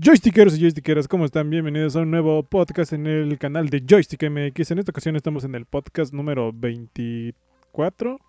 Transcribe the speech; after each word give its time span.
Joystickeros 0.00 0.56
y 0.56 0.60
joystickeras, 0.60 1.08
¿cómo 1.08 1.24
están? 1.24 1.50
Bienvenidos 1.50 1.96
a 1.96 2.00
un 2.02 2.12
nuevo 2.12 2.44
podcast 2.44 2.92
en 2.92 3.08
el 3.08 3.36
canal 3.36 3.68
de 3.68 3.82
Joystick 3.84 4.22
MX. 4.30 4.70
En 4.70 4.78
esta 4.78 4.92
ocasión 4.92 5.16
estamos 5.16 5.42
en 5.42 5.56
el 5.56 5.66
podcast 5.66 6.14
número 6.14 6.52
24, 6.54 8.20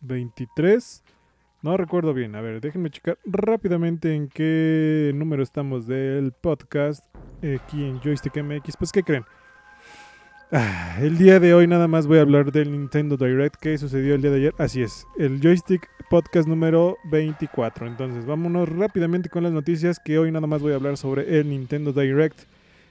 23. 0.00 1.04
No 1.62 1.76
recuerdo 1.76 2.14
bien. 2.14 2.34
A 2.34 2.40
ver, 2.40 2.60
déjenme 2.60 2.90
checar 2.90 3.16
rápidamente 3.24 4.12
en 4.12 4.28
qué 4.28 5.12
número 5.14 5.44
estamos 5.44 5.86
del 5.86 6.32
podcast 6.32 7.04
aquí 7.44 7.84
en 7.84 8.00
Joystick 8.00 8.36
MX. 8.42 8.76
Pues, 8.76 8.90
¿qué 8.90 9.04
creen? 9.04 9.24
Ah, 10.50 10.96
el 11.02 11.18
día 11.18 11.40
de 11.40 11.52
hoy 11.52 11.66
nada 11.66 11.88
más 11.88 12.06
voy 12.06 12.16
a 12.16 12.22
hablar 12.22 12.52
del 12.52 12.72
Nintendo 12.72 13.18
Direct 13.18 13.56
que 13.56 13.76
sucedió 13.76 14.14
el 14.14 14.22
día 14.22 14.30
de 14.30 14.38
ayer. 14.38 14.54
Así 14.56 14.80
es, 14.80 15.06
el 15.18 15.42
Joystick 15.42 15.86
Podcast 16.08 16.48
número 16.48 16.96
24. 17.10 17.86
Entonces, 17.86 18.24
vámonos 18.24 18.66
rápidamente 18.66 19.28
con 19.28 19.42
las 19.42 19.52
noticias 19.52 20.00
que 20.02 20.18
hoy 20.18 20.32
nada 20.32 20.46
más 20.46 20.62
voy 20.62 20.72
a 20.72 20.76
hablar 20.76 20.96
sobre 20.96 21.38
el 21.38 21.50
Nintendo 21.50 21.92
Direct. 21.92 22.38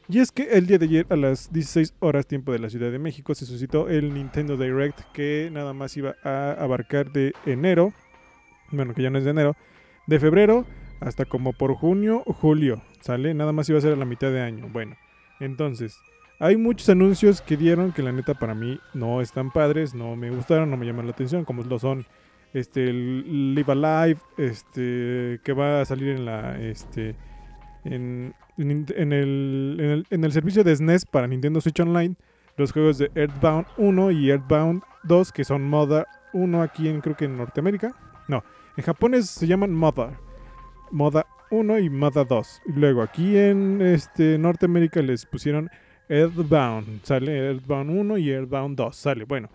Y 0.07 0.19
es 0.19 0.31
que 0.31 0.43
el 0.51 0.67
día 0.67 0.77
de 0.77 0.85
ayer 0.85 1.07
a 1.09 1.15
las 1.15 1.51
16 1.51 1.95
horas 1.99 2.27
tiempo 2.27 2.51
de 2.51 2.59
la 2.59 2.69
Ciudad 2.69 2.91
de 2.91 2.99
México 2.99 3.33
se 3.33 3.47
suscitó 3.47 3.89
el 3.89 4.13
Nintendo 4.13 4.55
Direct 4.55 4.99
que 5.11 5.49
nada 5.51 5.73
más 5.73 5.97
iba 5.97 6.15
a 6.23 6.51
abarcar 6.51 7.11
de 7.11 7.33
enero, 7.47 7.91
bueno 8.69 8.93
que 8.93 9.01
ya 9.01 9.09
no 9.09 9.17
es 9.17 9.25
de 9.25 9.31
enero, 9.31 9.55
de 10.05 10.19
febrero 10.19 10.67
hasta 10.99 11.25
como 11.25 11.53
por 11.53 11.73
junio 11.73 12.21
o 12.27 12.33
julio, 12.33 12.83
¿sale? 13.01 13.33
Nada 13.33 13.51
más 13.51 13.67
iba 13.67 13.79
a 13.79 13.81
ser 13.81 13.93
a 13.93 13.97
la 13.97 14.05
mitad 14.05 14.29
de 14.31 14.41
año. 14.41 14.69
Bueno, 14.71 14.95
entonces, 15.39 15.97
hay 16.39 16.57
muchos 16.57 16.89
anuncios 16.89 17.41
que 17.41 17.57
dieron 17.57 17.91
que 17.91 18.03
la 18.03 18.11
neta 18.11 18.35
para 18.35 18.53
mí 18.53 18.79
no 18.93 19.21
están 19.21 19.51
padres, 19.51 19.93
no 19.93 20.15
me 20.15 20.29
gustaron, 20.29 20.69
no 20.69 20.77
me 20.77 20.85
llaman 20.85 21.05
la 21.05 21.11
atención, 21.11 21.45
como 21.45 21.63
lo 21.63 21.79
son 21.79 22.05
este 22.53 22.91
Live 22.93 23.71
Alive, 23.71 24.19
este 24.37 25.39
que 25.43 25.53
va 25.53 25.81
a 25.81 25.85
salir 25.85 26.09
en 26.09 26.25
la 26.25 26.59
este 26.59 27.15
en, 27.83 28.33
en, 28.57 29.13
el, 29.13 30.05
en, 30.09 30.23
el, 30.23 30.31
servicio 30.31 30.63
de 30.63 30.75
SNES 30.75 31.05
para 31.05 31.27
Nintendo 31.27 31.61
Switch 31.61 31.79
Online, 31.79 32.15
los 32.57 32.71
juegos 32.71 32.97
de 32.97 33.09
Earthbound 33.15 33.65
1 33.77 34.11
y 34.11 34.29
Earthbound 34.29 34.83
2 35.03 35.31
que 35.31 35.45
son 35.45 35.63
Moda 35.63 36.05
1 36.33 36.61
aquí 36.61 36.87
en 36.89 37.01
creo 37.01 37.15
que 37.15 37.25
en 37.25 37.37
Norteamérica. 37.37 37.95
No, 38.27 38.43
en 38.75 38.83
Japón 38.83 39.13
es- 39.13 39.29
se 39.29 39.47
llaman 39.47 39.73
Moda. 39.73 40.19
Moda 40.91 41.25
1 41.49 41.79
y 41.79 41.89
Moda 41.89 42.25
2. 42.25 42.61
Y 42.67 42.73
luego 42.73 43.01
aquí 43.01 43.37
en 43.37 43.81
este 43.81 44.37
Norteamérica 44.37 45.01
les 45.01 45.25
pusieron 45.25 45.69
Earthbound, 46.09 47.01
sale 47.03 47.37
Earthbound 47.49 47.89
1 47.91 48.17
y 48.17 48.29
Earthbound 48.31 48.75
2, 48.77 48.95
sale, 48.95 49.25
bueno. 49.25 49.49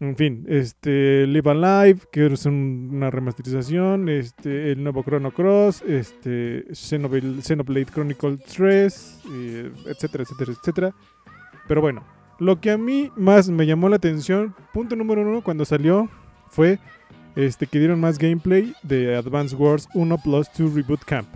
En 0.00 0.16
fin, 0.16 0.44
este 0.48 1.26
Live 1.28 1.48
Alive, 1.48 2.00
que 2.10 2.26
es 2.26 2.44
un- 2.44 2.90
una 2.92 3.08
remasterización, 3.10 4.08
este 4.08 4.72
el 4.72 4.82
nuevo 4.82 5.04
Chrono 5.04 5.30
Cross, 5.30 5.82
este 5.82 6.64
Xenoblade, 6.72 7.40
Xenoblade 7.40 7.86
Chronicle 7.86 8.36
3, 8.36 9.20
eh, 9.32 9.70
etcétera, 9.86 10.24
etcétera, 10.24 10.52
etcétera. 10.52 10.94
Pero 11.68 11.80
bueno, 11.80 12.02
lo 12.40 12.60
que 12.60 12.72
a 12.72 12.78
mí 12.78 13.10
más 13.16 13.48
me 13.48 13.64
llamó 13.64 13.88
la 13.88 13.96
atención, 13.96 14.54
punto 14.72 14.96
número 14.96 15.22
uno, 15.22 15.40
cuando 15.40 15.64
salió, 15.64 16.08
fue 16.48 16.80
este 17.36 17.68
que 17.68 17.78
dieron 17.78 18.00
más 18.00 18.18
gameplay 18.18 18.74
de 18.82 19.14
Advance 19.14 19.54
Wars 19.54 19.88
1 19.94 20.18
Plus 20.18 20.48
2 20.58 20.74
Reboot 20.74 21.04
Camp. 21.04 21.28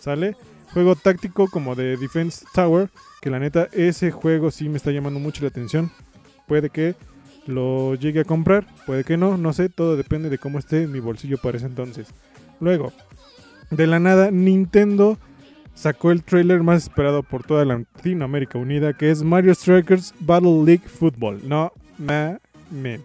¿Sale? 0.00 0.34
Juego 0.74 0.96
táctico 0.96 1.46
como 1.48 1.76
de 1.76 1.96
Defense 1.96 2.44
Tower, 2.52 2.90
que 3.22 3.30
la 3.30 3.38
neta 3.38 3.68
ese 3.70 4.10
juego 4.10 4.50
sí 4.50 4.68
me 4.68 4.76
está 4.76 4.90
llamando 4.90 5.20
mucho 5.20 5.42
la 5.42 5.48
atención. 5.48 5.92
Puede 6.48 6.68
que 6.68 6.96
lo 7.46 7.94
llegue 7.94 8.20
a 8.20 8.24
comprar, 8.24 8.66
puede 8.84 9.04
que 9.04 9.16
no, 9.16 9.36
no 9.36 9.52
sé, 9.52 9.68
todo 9.68 9.96
depende 9.96 10.30
de 10.30 10.38
cómo 10.38 10.58
esté 10.58 10.88
mi 10.88 10.98
bolsillo 10.98 11.38
para 11.38 11.58
ese 11.58 11.66
entonces. 11.66 12.08
Luego, 12.58 12.92
de 13.70 13.86
la 13.86 14.00
nada, 14.00 14.32
Nintendo 14.32 15.16
sacó 15.74 16.10
el 16.10 16.24
trailer 16.24 16.64
más 16.64 16.82
esperado 16.82 17.22
por 17.22 17.44
toda 17.44 17.64
Latinoamérica 17.64 18.58
Unida, 18.58 18.94
que 18.94 19.12
es 19.12 19.22
Mario 19.22 19.54
Strikers 19.54 20.12
Battle 20.18 20.64
League 20.64 20.88
Football. 20.88 21.40
No, 21.46 21.72
mamen. 21.98 23.00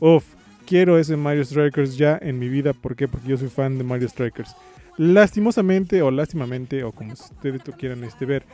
Uf, 0.00 0.24
quiero 0.66 0.98
ese 0.98 1.16
Mario 1.16 1.44
Strikers 1.44 1.96
ya 1.96 2.18
en 2.20 2.40
mi 2.40 2.48
vida. 2.48 2.72
¿Por 2.72 2.96
qué? 2.96 3.06
Porque 3.06 3.28
yo 3.28 3.36
soy 3.36 3.50
fan 3.50 3.78
de 3.78 3.84
Mario 3.84 4.08
Strikers. 4.08 4.56
Lastimosamente 4.96 6.02
o 6.02 6.10
lástimamente 6.10 6.84
o 6.84 6.92
como 6.92 7.12
ustedes 7.12 7.62
quieran 7.76 8.04
este, 8.04 8.26
ver, 8.26 8.44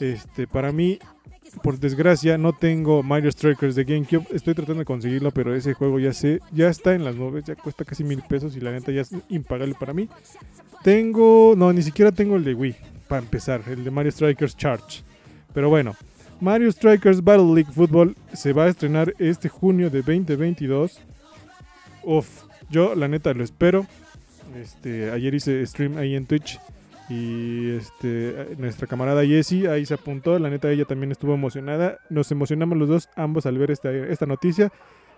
este, 0.00 0.46
para 0.46 0.72
mí, 0.72 0.98
por 1.62 1.78
desgracia, 1.78 2.38
no 2.38 2.52
tengo 2.52 3.02
Mario 3.02 3.30
Strikers 3.30 3.74
de 3.74 3.84
GameCube. 3.84 4.26
Estoy 4.32 4.54
tratando 4.54 4.80
de 4.80 4.86
conseguirlo, 4.86 5.30
pero 5.30 5.54
ese 5.54 5.74
juego 5.74 6.00
ya 6.00 6.12
sé, 6.12 6.40
ya 6.52 6.68
está 6.68 6.94
en 6.94 7.04
las 7.04 7.16
nubes, 7.16 7.44
ya 7.44 7.54
cuesta 7.54 7.84
casi 7.84 8.02
mil 8.02 8.22
pesos 8.22 8.56
y 8.56 8.60
la 8.60 8.72
neta 8.72 8.92
ya 8.92 9.02
es 9.02 9.10
impagable 9.28 9.74
para 9.78 9.92
mí. 9.92 10.08
Tengo, 10.82 11.54
no, 11.56 11.72
ni 11.72 11.82
siquiera 11.82 12.12
tengo 12.12 12.36
el 12.36 12.44
de 12.44 12.54
Wii, 12.54 12.76
para 13.08 13.22
empezar, 13.22 13.62
el 13.66 13.84
de 13.84 13.90
Mario 13.90 14.12
Strikers 14.12 14.56
Charge. 14.56 15.02
Pero 15.52 15.68
bueno, 15.68 15.94
Mario 16.40 16.70
Strikers 16.70 17.22
Battle 17.22 17.54
League 17.54 17.72
Football 17.72 18.16
se 18.32 18.52
va 18.52 18.64
a 18.64 18.68
estrenar 18.68 19.14
este 19.18 19.48
junio 19.48 19.88
de 19.90 20.02
2022. 20.02 21.00
Uf, 22.02 22.42
yo 22.70 22.94
la 22.94 23.08
neta 23.08 23.32
lo 23.32 23.44
espero. 23.44 23.86
Este, 24.60 25.10
ayer 25.10 25.34
hice 25.34 25.66
stream 25.66 25.96
ahí 25.98 26.14
en 26.14 26.26
Twitch 26.26 26.60
y 27.10 27.70
este 27.72 28.54
nuestra 28.56 28.86
camarada 28.86 29.24
Jessie 29.26 29.68
ahí 29.68 29.84
se 29.84 29.94
apuntó, 29.94 30.38
la 30.38 30.48
neta 30.48 30.70
ella 30.70 30.84
también 30.84 31.12
estuvo 31.12 31.34
emocionada. 31.34 31.98
Nos 32.10 32.30
emocionamos 32.30 32.78
los 32.78 32.88
dos 32.88 33.08
ambos 33.16 33.46
al 33.46 33.58
ver 33.58 33.70
esta, 33.70 33.90
esta 33.92 34.26
noticia. 34.26 34.72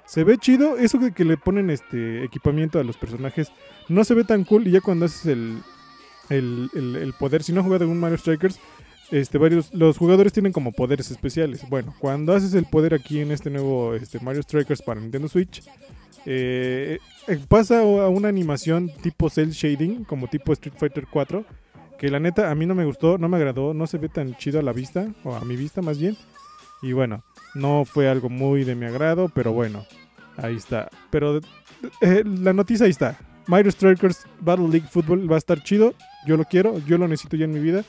Se 0.07 0.23
ve 0.25 0.39
chido, 0.39 0.77
eso 0.79 0.99
de 0.99 1.13
que 1.13 1.25
le 1.25 1.37
ponen 1.37 1.69
este 1.69 2.23
equipamiento 2.25 2.79
a 2.79 2.85
los 2.85 2.97
personajes 2.97 3.51
no 3.89 4.05
se 4.05 4.15
ve 4.15 4.25
tan 4.25 4.45
cool 4.45 4.67
y 4.67 4.71
ya 4.71 4.81
cuando 4.81 5.05
haces 5.07 5.27
el, 5.27 5.59
el, 6.31 6.71
el- 6.75 7.13
poder, 7.19 7.43
si 7.43 7.53
no 7.53 7.61
has 7.61 7.67
jugado 7.67 7.89
un 7.89 7.99
Mario 7.99 8.17
Strikers, 8.19 8.59
este, 9.11 9.37
varios, 9.39 9.75
los 9.75 9.99
jugadores 9.99 10.33
tienen 10.33 10.53
como 10.53 10.71
poderes 10.73 11.11
especiales. 11.11 11.69
Bueno, 11.69 11.95
cuando 11.99 12.35
haces 12.35 12.55
el 12.55 12.67
poder 12.67 12.95
aquí 12.95 13.21
en 13.21 13.33
este 13.33 13.51
nuevo 13.51 13.95
este, 13.95 14.21
Mario 14.21 14.43
Strikers 14.43 14.81
para 14.83 15.01
Nintendo 15.01 15.29
Switch, 15.29 15.63
eh, 16.27 16.99
eh, 17.29 17.39
pasa 17.49 17.81
a 17.81 18.09
una 18.09 18.29
animación 18.29 18.91
tipo 19.03 19.31
cel 19.31 19.51
shading, 19.51 20.05
como 20.05 20.27
tipo 20.27 20.53
Street 20.53 20.75
Fighter 20.77 21.07
4, 21.09 21.45
que 21.99 22.11
la 22.11 22.19
neta 22.19 22.51
a 22.51 22.55
mí 22.55 22.67
no 22.67 22.75
me 22.75 22.85
gustó, 22.85 23.17
no 23.17 23.29
me 23.29 23.37
agradó, 23.37 23.73
no 23.73 23.87
se 23.87 23.99
ve 23.99 24.09
tan 24.09 24.37
chido 24.37 24.59
a 24.59 24.63
la 24.63 24.73
vista, 24.73 25.07
o 25.25 25.35
a 25.35 25.45
mi 25.45 25.57
vista 25.57 25.83
más 25.83 25.99
bien. 25.99 26.17
Y 26.83 26.93
bueno, 26.93 27.25
no 27.55 27.85
fue 27.85 28.09
algo 28.09 28.29
muy 28.29 28.65
de 28.65 28.75
mi 28.75 28.87
agrado, 28.87 29.31
pero 29.35 29.53
bueno, 29.53 29.87
ahí 30.37 30.57
está. 30.57 30.91
Pero 31.11 31.41
eh, 32.01 32.23
la 32.25 32.53
noticia 32.53 32.85
ahí 32.85 32.91
está. 32.91 33.19
Mario 33.47 33.71
Strikers 33.71 34.27
Battle 34.41 34.69
League 34.69 34.89
Football 34.91 35.31
va 35.31 35.37
a 35.37 35.39
estar 35.39 35.63
chido, 35.63 35.95
yo 36.27 36.37
lo 36.37 36.45
quiero, 36.45 36.79
yo 36.87 36.99
lo 36.99 37.07
necesito 37.07 37.37
ya 37.37 37.45
en 37.45 37.53
mi 37.53 37.61
vida. 37.61 37.85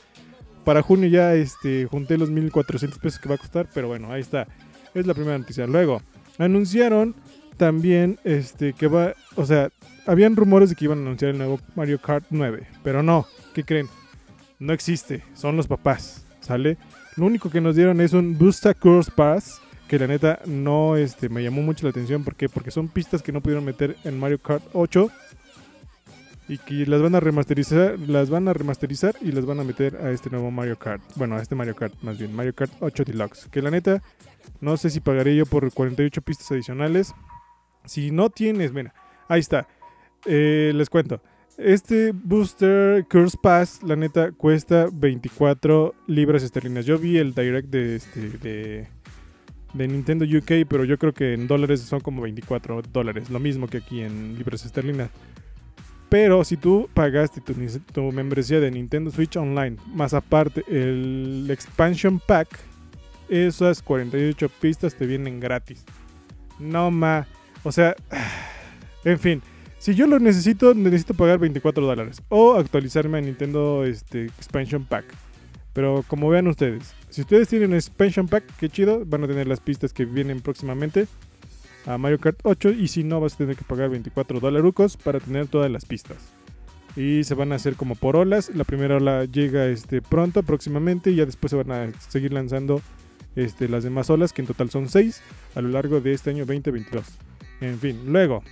Para 0.64 0.82
junio 0.82 1.08
ya 1.08 1.34
este, 1.34 1.86
junté 1.86 2.18
los 2.18 2.30
1400 2.30 2.98
pesos 2.98 3.18
que 3.18 3.28
va 3.28 3.34
a 3.34 3.38
costar, 3.38 3.68
pero 3.74 3.88
bueno, 3.88 4.12
ahí 4.12 4.20
está. 4.20 4.46
Es 4.94 5.06
la 5.06 5.14
primera 5.14 5.38
noticia. 5.38 5.66
Luego, 5.66 6.02
anunciaron 6.38 7.14
también 7.58 8.18
este 8.24 8.72
que 8.72 8.86
va, 8.86 9.14
o 9.36 9.44
sea, 9.44 9.70
habían 10.06 10.36
rumores 10.36 10.70
de 10.70 10.76
que 10.76 10.86
iban 10.86 10.98
a 10.98 11.02
anunciar 11.02 11.32
el 11.32 11.38
nuevo 11.38 11.60
Mario 11.74 12.00
Kart 12.00 12.24
9, 12.30 12.66
pero 12.82 13.02
no, 13.02 13.26
¿qué 13.52 13.64
creen? 13.64 13.88
No 14.58 14.72
existe, 14.72 15.22
son 15.34 15.56
los 15.56 15.66
papás, 15.66 16.24
¿sale? 16.40 16.78
Lo 17.16 17.26
único 17.26 17.50
que 17.50 17.60
nos 17.60 17.76
dieron 17.76 18.00
es 18.00 18.12
un 18.12 18.38
Booster 18.38 18.74
Course 18.74 19.10
Pass, 19.14 19.60
que 19.88 19.98
la 19.98 20.06
neta 20.06 20.40
no 20.46 20.96
este, 20.96 21.28
me 21.28 21.42
llamó 21.42 21.60
mucho 21.62 21.84
la 21.84 21.90
atención, 21.90 22.24
¿por 22.24 22.36
qué? 22.36 22.48
Porque 22.48 22.70
son 22.70 22.88
pistas 22.88 23.22
que 23.22 23.32
no 23.32 23.40
pudieron 23.40 23.64
meter 23.64 23.96
en 24.04 24.18
Mario 24.18 24.38
Kart 24.38 24.64
8 24.72 25.10
y 26.48 26.58
que 26.58 26.86
las 26.86 27.02
van 27.02 27.14
a 27.14 27.20
remasterizar, 27.20 27.98
las 27.98 28.30
van 28.30 28.48
a 28.48 28.52
remasterizar 28.52 29.16
y 29.20 29.32
las 29.32 29.44
van 29.44 29.60
a 29.60 29.64
meter 29.64 29.96
a 29.96 30.10
este 30.10 30.30
nuevo 30.30 30.50
Mario 30.50 30.78
Kart. 30.78 31.02
Bueno, 31.16 31.36
a 31.36 31.42
este 31.42 31.54
Mario 31.54 31.74
Kart 31.74 31.94
más 32.02 32.18
bien, 32.18 32.34
Mario 32.34 32.54
Kart 32.54 32.72
8 32.80 33.04
Deluxe, 33.04 33.48
que 33.50 33.60
la 33.60 33.70
neta 33.70 34.02
no 34.60 34.76
sé 34.76 34.90
si 34.90 35.00
pagaré 35.00 35.36
yo 35.36 35.46
por 35.46 35.70
48 35.72 36.22
pistas 36.22 36.50
adicionales. 36.50 37.14
Si 37.88 38.10
no 38.10 38.30
tienes, 38.30 38.72
mira, 38.72 38.94
ahí 39.28 39.40
está. 39.40 39.66
Eh, 40.26 40.72
les 40.74 40.90
cuento. 40.90 41.20
Este 41.56 42.12
Booster 42.12 43.04
Curse 43.08 43.36
Pass, 43.42 43.82
la 43.82 43.96
neta, 43.96 44.30
cuesta 44.30 44.88
24 44.92 45.94
libras 46.06 46.44
esterlinas. 46.44 46.86
Yo 46.86 46.98
vi 46.98 47.18
el 47.18 47.34
direct 47.34 47.68
de, 47.68 47.96
este, 47.96 48.88
Nintendo 49.74 50.24
UK, 50.24 50.68
pero 50.68 50.84
yo 50.84 50.98
creo 50.98 51.12
que 51.12 51.34
en 51.34 51.48
dólares 51.48 51.80
son 51.80 51.98
como 52.00 52.22
24 52.22 52.82
dólares. 52.92 53.28
Lo 53.28 53.40
mismo 53.40 53.66
que 53.66 53.78
aquí 53.78 54.02
en 54.02 54.36
libras 54.38 54.64
esterlinas. 54.64 55.10
Pero 56.08 56.44
si 56.44 56.56
tú 56.56 56.88
pagaste 56.94 57.40
tu, 57.40 57.54
tu 57.92 58.12
membresía 58.12 58.60
de 58.60 58.70
Nintendo 58.70 59.10
Switch 59.10 59.36
Online, 59.36 59.76
más 59.86 60.14
aparte 60.14 60.64
el 60.68 61.48
Expansion 61.50 62.20
Pack, 62.24 62.48
esas 63.28 63.82
48 63.82 64.48
pistas 64.60 64.94
te 64.94 65.06
vienen 65.06 65.40
gratis. 65.40 65.84
No 66.58 66.90
ma. 66.90 67.26
O 67.64 67.72
sea, 67.72 67.94
en 69.04 69.18
fin. 69.18 69.42
Si 69.78 69.94
yo 69.94 70.08
lo 70.08 70.18
necesito, 70.18 70.74
necesito 70.74 71.14
pagar 71.14 71.38
24 71.38 71.86
dólares. 71.86 72.22
O 72.28 72.54
actualizarme 72.54 73.18
a 73.18 73.20
Nintendo 73.20 73.84
este, 73.84 74.24
Expansion 74.24 74.84
Pack. 74.84 75.04
Pero 75.72 76.04
como 76.08 76.28
vean 76.28 76.48
ustedes, 76.48 76.94
si 77.08 77.20
ustedes 77.20 77.48
tienen 77.48 77.72
Expansion 77.72 78.26
Pack, 78.26 78.44
qué 78.58 78.68
chido, 78.68 79.04
van 79.06 79.22
a 79.22 79.28
tener 79.28 79.46
las 79.46 79.60
pistas 79.60 79.92
que 79.92 80.04
vienen 80.04 80.40
próximamente 80.40 81.06
a 81.86 81.96
Mario 81.96 82.18
Kart 82.18 82.40
8. 82.42 82.70
Y 82.70 82.88
si 82.88 83.04
no, 83.04 83.20
vas 83.20 83.34
a 83.34 83.38
tener 83.38 83.56
que 83.56 83.64
pagar 83.64 83.88
24 83.88 84.40
dólares 84.40 84.96
para 84.96 85.20
tener 85.20 85.46
todas 85.46 85.70
las 85.70 85.84
pistas. 85.84 86.18
y 86.96 87.22
se 87.22 87.34
van 87.34 87.52
a 87.52 87.56
hacer 87.56 87.76
como 87.76 87.94
por 87.94 88.16
olas. 88.16 88.50
La 88.54 88.64
primera 88.64 88.96
ola 88.96 89.24
llega 89.24 89.66
este 89.66 90.02
pronto, 90.02 90.42
próximamente, 90.42 91.12
y 91.12 91.16
ya 91.16 91.26
después 91.26 91.50
se 91.50 91.56
van 91.56 91.70
a 91.70 91.92
seguir 92.00 92.32
lanzando 92.32 92.82
este, 93.36 93.68
las 93.68 93.84
demás 93.84 94.10
olas, 94.10 94.32
que 94.32 94.42
en 94.42 94.48
total 94.48 94.70
son 94.70 94.88
6 94.88 95.22
a 95.54 95.60
lo 95.60 95.68
largo 95.68 96.00
de 96.00 96.12
este 96.12 96.30
año 96.30 96.44
2022. 96.44 97.27
En 97.60 97.78
fin, 97.78 98.00
luego, 98.06 98.42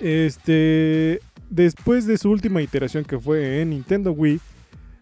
este, 0.00 1.20
después 1.50 2.06
de 2.06 2.18
su 2.18 2.30
última 2.30 2.62
iteración 2.62 3.04
que 3.04 3.18
fue 3.18 3.60
en 3.60 3.70
Nintendo 3.70 4.12
Wii, 4.12 4.40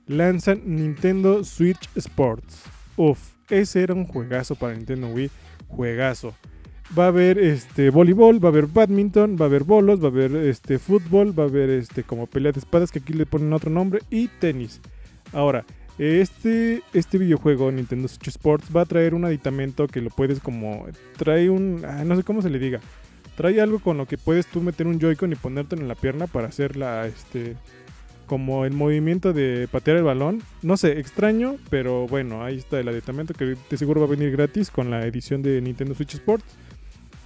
lanzan 0.06 0.62
Nintendo 0.64 1.44
Switch 1.44 1.88
Sports. 1.94 2.64
Uf, 2.96 3.18
ese 3.50 3.82
era 3.82 3.94
un 3.94 4.04
juegazo 4.04 4.54
para 4.54 4.74
Nintendo 4.74 5.08
Wii, 5.08 5.30
juegazo. 5.68 6.34
Va 6.96 7.04
a 7.04 7.08
haber 7.08 7.38
este 7.38 7.90
voleibol, 7.90 8.42
va 8.42 8.48
a 8.48 8.52
haber 8.52 8.66
badminton, 8.66 9.36
va 9.40 9.46
a 9.46 9.48
haber 9.48 9.64
bolos, 9.64 10.00
va 10.00 10.04
a 10.06 10.10
haber 10.10 10.36
este 10.36 10.78
fútbol, 10.78 11.36
va 11.36 11.44
a 11.44 11.46
haber 11.46 11.68
este 11.70 12.04
como 12.04 12.26
pelea 12.26 12.52
de 12.52 12.60
espadas 12.60 12.92
que 12.92 13.00
aquí 13.00 13.12
le 13.12 13.26
ponen 13.26 13.52
otro 13.52 13.70
nombre 13.70 14.00
y 14.08 14.28
tenis. 14.28 14.80
Ahora, 15.32 15.64
este, 15.98 16.82
este 16.92 17.18
videojuego 17.18 17.72
Nintendo 17.72 18.06
Switch 18.06 18.28
Sports 18.28 18.68
va 18.74 18.82
a 18.82 18.86
traer 18.86 19.14
un 19.14 19.24
aditamento 19.24 19.88
que 19.88 20.00
lo 20.00 20.10
puedes 20.10 20.40
como 20.40 20.86
trae 21.16 21.48
un 21.48 21.82
ah, 21.84 22.04
no 22.04 22.14
sé 22.16 22.22
cómo 22.22 22.40
se 22.40 22.50
le 22.50 22.58
diga. 22.58 22.80
Trae 23.36 23.60
algo 23.60 23.78
con 23.78 23.98
lo 23.98 24.06
que 24.06 24.18
puedes 24.18 24.46
tú 24.46 24.60
meter 24.60 24.86
un 24.86 24.98
Joy-Con 24.98 25.32
y 25.32 25.36
ponértelo 25.36 25.82
en 25.82 25.88
la 25.88 25.94
pierna 25.94 26.26
para 26.26 26.48
hacer 26.48 26.76
la 26.76 27.06
este 27.06 27.56
como 28.26 28.64
el 28.64 28.72
movimiento 28.72 29.32
de 29.32 29.68
patear 29.70 29.98
el 29.98 30.02
balón. 30.02 30.42
No 30.62 30.76
sé, 30.76 30.98
extraño, 30.98 31.56
pero 31.70 32.06
bueno, 32.08 32.44
ahí 32.44 32.58
está 32.58 32.80
el 32.80 32.88
aditamento 32.88 33.34
que 33.34 33.56
de 33.70 33.76
seguro 33.76 34.00
va 34.00 34.06
a 34.06 34.10
venir 34.10 34.32
gratis 34.32 34.70
con 34.70 34.90
la 34.90 35.06
edición 35.06 35.42
de 35.42 35.60
Nintendo 35.60 35.94
Switch 35.94 36.14
Sports. 36.14 36.44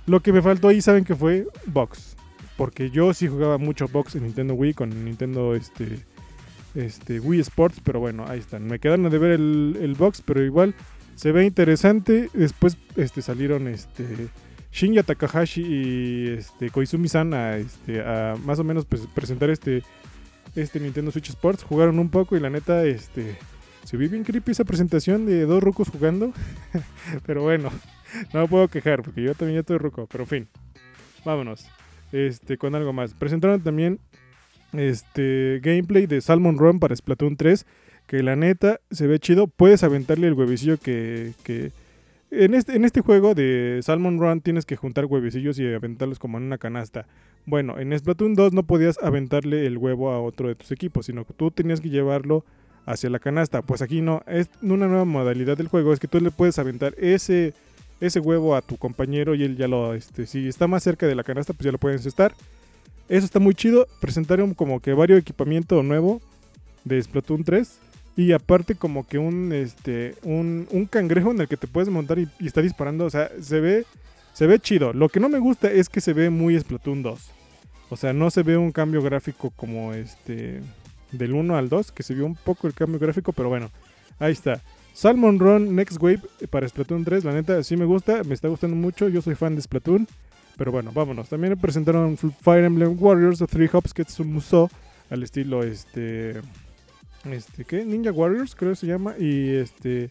Lo 0.07 0.21
que 0.21 0.33
me 0.33 0.43
faltó 0.43 0.69
ahí, 0.69 0.81
¿saben 0.81 1.05
que 1.05 1.15
fue? 1.15 1.47
Box. 1.67 2.17
Porque 2.57 2.91
yo 2.91 3.15
sí 3.15 3.27
jugaba 3.27 3.59
mucho 3.59 3.89
box 3.89 4.17
en 4.17 4.25
Nintendo 4.25 4.55
Wii 4.55 4.75
con 4.75 5.05
Nintendo 5.05 5.55
este, 5.55 6.01
este, 6.75 7.21
Wii 7.21 7.41
Sports, 7.41 7.81
pero 7.83 8.01
bueno, 8.01 8.27
ahí 8.29 8.39
están. 8.39 8.67
Me 8.67 8.79
quedaron 8.79 9.09
de 9.09 9.19
ver 9.19 9.33
el, 9.33 9.95
box, 9.99 10.23
pero 10.23 10.45
igual 10.45 10.75
se 11.15 11.33
ve 11.33 11.47
interesante. 11.47 12.29
Después 12.35 12.77
este, 12.97 13.23
salieron 13.23 13.69
este, 13.69 14.29
Shinya 14.73 15.03
Takahashi 15.03 15.63
y 15.63 16.29
este, 16.29 16.71
Koizumi-san 16.71 17.35
a, 17.35 17.57
este, 17.57 18.03
más 18.45 18.59
o 18.59 18.65
menos 18.65 18.85
pues, 18.85 19.07
presentar 19.15 19.51
este, 19.51 19.83
este 20.55 20.79
Nintendo 20.81 21.11
Switch 21.11 21.31
Sports. 21.31 21.65
Jugaron 21.65 21.99
un 21.99 22.09
poco 22.09 22.37
y 22.37 22.41
la 22.41 22.51
neta, 22.51 22.85
este, 22.85 23.37
se 23.85 23.97
ve 23.97 24.09
bien 24.09 24.23
creepy 24.23 24.53
esa 24.53 24.65
presentación 24.65 25.27
de 25.27 25.45
dos 25.45 25.63
rucos 25.63 25.89
jugando. 25.89 26.33
pero 27.27 27.43
bueno, 27.43 27.71
no 28.33 28.41
me 28.41 28.49
puedo 28.49 28.69
quejar 28.69 29.03
porque 29.03 29.23
yo 29.23 29.35
también 29.35 29.57
ya 29.57 29.61
estoy 29.61 29.79
ruco, 29.79 30.07
pero 30.11 30.25
en 30.25 30.29
fin. 30.29 30.49
Vámonos. 31.25 31.67
Este, 32.13 32.57
con 32.57 32.75
algo 32.75 32.93
más. 32.93 33.15
Presentaron 33.15 33.61
también 33.63 33.99
este 34.73 35.61
gameplay 35.63 36.07
de 36.07 36.21
Salmon 36.21 36.59
Run 36.59 36.79
para 36.79 36.95
Splatoon 36.95 37.37
3. 37.37 37.67
Que 38.07 38.23
la 38.23 38.35
neta 38.35 38.81
se 38.91 39.07
ve 39.07 39.19
chido. 39.19 39.47
Puedes 39.47 39.85
aventarle 39.85 40.29
el 40.29 40.35
huevecillo 40.35 40.79
que 40.79 41.33
en, 42.31 42.55
este, 42.55 42.77
en 42.77 42.85
este 42.85 43.01
juego 43.01 43.35
de 43.35 43.81
Salmon 43.83 44.19
Run 44.19 44.41
tienes 44.41 44.67
que 44.67 44.77
juntar 44.77 45.07
huevecillos 45.07 45.59
y 45.59 45.73
aventarlos 45.73 46.19
como 46.19 46.39
en 46.39 46.45
una 46.45 46.59
canasta. 46.59 47.07
Bueno, 47.47 47.79
en 47.79 47.97
Splatoon 47.99 48.35
2 48.35 48.53
no 48.53 48.63
podías 48.63 48.99
aventarle 49.03 49.67
el 49.67 49.79
huevo 49.79 50.11
a 50.11 50.21
otro 50.21 50.49
de 50.49 50.55
tus 50.55 50.71
equipos, 50.73 51.07
sino 51.07 51.25
que 51.25 51.33
tú 51.33 51.51
tenías 51.51 51.81
que 51.81 51.89
llevarlo 51.89 52.45
hacia 52.87 53.11
la 53.11 53.19
canasta. 53.19 53.63
Pues 53.63 53.83
aquí 53.83 54.01
no, 54.01 54.23
es 54.27 54.49
una 54.63 54.87
nueva 54.87 55.05
modalidad 55.05 55.57
del 55.57 55.69
juego, 55.69 55.93
es 55.93 56.01
que 56.01 56.09
tú 56.09 56.21
le 56.21 56.31
puedes 56.31 56.59
aventar 56.59 56.95
ese 56.99 57.55
ese 58.01 58.19
huevo 58.19 58.57
a 58.57 58.63
tu 58.63 58.77
compañero 58.77 59.35
y 59.35 59.45
él 59.45 59.57
ya 59.57 59.69
lo, 59.69 59.95
este, 59.95 60.27
si 60.27 60.49
está 60.49 60.67
más 60.67 60.83
cerca 60.83 61.07
de 61.07 61.15
la 61.15 61.23
canasta, 61.23 61.53
pues 61.53 61.67
ya 61.67 61.73
lo 61.73 61.79
pueden 61.79 61.99
estar. 61.99 62.35
Eso 63.09 63.25
está 63.25 63.39
muy 63.39 63.55
chido. 63.55 63.87
Presentaron 64.01 64.55
como 64.55 64.81
que 64.81 64.95
varios 64.95 65.19
equipamiento 65.19 65.83
nuevo 65.83 66.21
de 66.85 67.03
Splatoon 67.03 67.45
3. 67.45 67.79
Y 68.17 68.33
aparte 68.33 68.75
como 68.75 69.07
que 69.07 69.19
un, 69.19 69.53
este, 69.53 70.15
un, 70.23 70.67
un 70.71 70.87
cangrejo 70.87 71.31
en 71.31 71.41
el 71.41 71.49
que 71.49 71.57
te 71.57 71.67
puedes 71.67 71.89
montar 71.89 72.19
y, 72.19 72.29
está 72.41 72.61
disparando. 72.61 73.05
O 73.05 73.11
sea, 73.11 73.31
se 73.41 73.61
ve, 73.61 73.85
se 74.33 74.47
ve 74.47 74.59
chido. 74.59 74.93
Lo 74.93 75.09
que 75.09 75.21
no 75.21 75.29
me 75.29 75.39
gusta 75.39 75.71
es 75.71 75.89
que 75.89 76.01
se 76.01 76.13
ve 76.13 76.31
muy 76.31 76.59
Splatoon 76.59 77.03
2. 77.03 77.31
O 77.91 77.97
sea, 77.97 78.13
no 78.13 78.31
se 78.31 78.43
ve 78.43 78.57
un 78.57 78.73
cambio 78.73 79.03
gráfico 79.03 79.51
como 79.57 79.95
este 79.95 80.61
del 81.13 81.33
1 81.33 81.57
al 81.57 81.69
2, 81.69 81.93
que 81.93 82.03
se 82.03 82.15
vio 82.15 82.27
un 82.27 82.37
poco 82.37 82.67
el 82.67 82.75
cambio 82.75 83.01
gráfico, 83.01 83.33
pero 83.33 83.49
bueno, 83.49 83.71
ahí 84.19 84.33
está. 84.33 84.61
Salmon 84.93 85.39
Run 85.39 85.75
Next 85.75 86.01
Wave 86.01 86.21
para 86.51 86.69
Splatoon 86.69 87.05
3. 87.05 87.25
La 87.25 87.33
neta, 87.33 87.63
sí 87.63 87.77
me 87.77 87.85
gusta, 87.85 88.23
me 88.25 88.35
está 88.35 88.49
gustando 88.49 88.77
mucho. 88.77 89.09
Yo 89.09 89.23
soy 89.23 89.35
fan 89.35 89.57
de 89.57 89.63
Splatoon. 89.63 90.07
Pero 90.57 90.73
bueno, 90.73 90.93
vámonos. 90.93 91.29
También 91.29 91.59
presentaron 91.59 92.19
Fire 92.19 92.65
Emblem 92.65 92.97
Warriors 92.99 93.39
Three 93.49 93.71
Hops, 93.73 93.95
que 93.95 94.03
es 94.03 94.21
un 94.21 94.33
museo 94.33 94.71
al 95.09 95.23
estilo 95.23 95.63
este. 95.63 96.43
Este, 97.25 97.65
¿qué? 97.65 97.85
Ninja 97.85 98.13
Warriors, 98.13 98.55
creo 98.55 98.73
que 98.73 98.77
se 98.77 98.87
llama. 98.87 99.15
Y 99.19 99.51
este. 99.51 100.11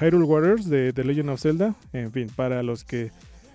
Hyrule 0.00 0.24
Warriors 0.24 0.68
de 0.68 0.92
The 0.92 1.04
Legend 1.04 1.30
of 1.30 1.40
Zelda. 1.40 1.74
En 1.92 2.12
fin, 2.12 2.28
para 2.34 2.62
los 2.62 2.84
que 2.84 3.10